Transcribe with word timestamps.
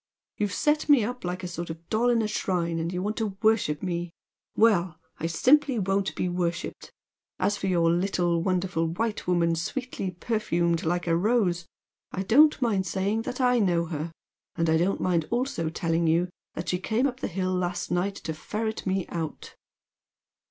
You've 0.37 0.51
set 0.51 0.89
me 0.89 1.03
up 1.03 1.23
like 1.23 1.43
a 1.43 1.47
sort 1.47 1.69
of 1.69 1.87
doll 1.89 2.09
in 2.09 2.23
a 2.23 2.27
shrine 2.27 2.79
and 2.79 2.91
you 2.91 3.03
want 3.03 3.17
to 3.17 3.37
worship 3.43 3.83
me 3.83 4.09
well! 4.55 4.99
I 5.19 5.27
simply 5.27 5.77
won't 5.77 6.15
be 6.15 6.27
worshipped. 6.27 6.91
As 7.37 7.55
for 7.55 7.67
your 7.67 7.91
'little 7.91 8.41
wonderful 8.41 8.87
white 8.87 9.27
woman 9.27 9.53
sweetly 9.53 10.09
perfumed 10.09 10.85
like 10.85 11.05
a 11.05 11.15
rose,' 11.15 11.67
I 12.11 12.23
don't 12.23 12.59
mind 12.63 12.87
saying 12.87 13.21
that 13.29 13.39
I 13.39 13.59
know 13.59 13.85
her. 13.85 14.11
And 14.55 14.71
I 14.71 14.77
don't 14.77 15.01
mind 15.01 15.27
also 15.29 15.69
telling 15.69 16.07
you 16.07 16.29
that 16.55 16.69
she 16.69 16.79
came 16.79 17.05
up 17.05 17.19
the 17.19 17.27
hill 17.27 17.53
last 17.53 17.91
night 17.91 18.15
to 18.15 18.33
ferret 18.33 18.87
me 18.87 19.05
out." 19.09 19.53